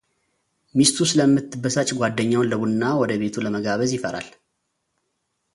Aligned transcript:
ሚሰቱ 0.77 0.97
ስለምትበሳጭ 1.11 1.89
ጓደኛውን 1.99 2.49
ለቡና 2.53 2.81
ወደቤቱ 3.01 3.35
ለመጋበዝ 3.45 3.91
ይፈራል፡፡ 3.97 4.29